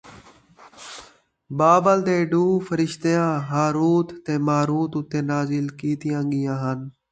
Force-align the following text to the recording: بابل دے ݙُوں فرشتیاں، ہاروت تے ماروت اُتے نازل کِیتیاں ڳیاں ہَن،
بابل 1.57 1.97
دے 2.07 2.17
ݙُوں 2.29 2.51
فرشتیاں، 2.67 3.29
ہاروت 3.49 4.07
تے 4.25 4.33
ماروت 4.47 4.91
اُتے 4.97 5.19
نازل 5.29 5.65
کِیتیاں 5.79 6.21
ڳیاں 6.29 6.57
ہَن، 6.61 6.79